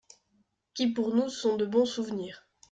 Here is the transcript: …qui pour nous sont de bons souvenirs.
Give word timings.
…qui 0.73 0.87
pour 0.93 1.13
nous 1.13 1.29
sont 1.29 1.57
de 1.57 1.65
bons 1.67 1.85
souvenirs. 1.85 2.47